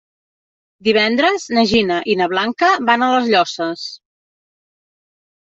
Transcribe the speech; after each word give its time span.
Divendres 0.87 1.45
na 1.57 1.65
Gina 1.71 1.99
i 2.13 2.15
na 2.23 2.29
Blanca 2.33 2.71
van 2.89 3.05
a 3.09 3.11
les 3.17 3.29
Llosses. 3.35 3.85